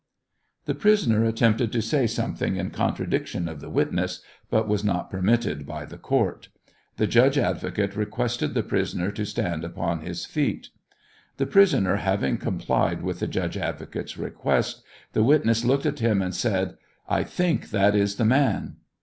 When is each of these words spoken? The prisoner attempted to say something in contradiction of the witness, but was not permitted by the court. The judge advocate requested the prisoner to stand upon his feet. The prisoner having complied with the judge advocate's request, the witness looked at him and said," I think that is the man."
The 0.65 0.73
prisoner 0.73 1.23
attempted 1.25 1.71
to 1.73 1.79
say 1.83 2.07
something 2.07 2.55
in 2.55 2.71
contradiction 2.71 3.47
of 3.47 3.61
the 3.61 3.69
witness, 3.69 4.23
but 4.49 4.67
was 4.67 4.83
not 4.83 5.11
permitted 5.11 5.67
by 5.67 5.85
the 5.85 5.99
court. 5.99 6.49
The 6.97 7.05
judge 7.05 7.37
advocate 7.37 7.95
requested 7.95 8.55
the 8.55 8.63
prisoner 8.63 9.11
to 9.11 9.27
stand 9.27 9.63
upon 9.63 9.99
his 10.01 10.25
feet. 10.25 10.69
The 11.37 11.45
prisoner 11.45 11.97
having 11.97 12.39
complied 12.39 13.03
with 13.03 13.19
the 13.19 13.27
judge 13.27 13.57
advocate's 13.57 14.17
request, 14.17 14.81
the 15.13 15.21
witness 15.21 15.63
looked 15.63 15.85
at 15.85 15.99
him 15.99 16.19
and 16.23 16.33
said," 16.33 16.77
I 17.07 17.23
think 17.23 17.69
that 17.69 17.93
is 17.95 18.15
the 18.15 18.25
man." 18.25 18.77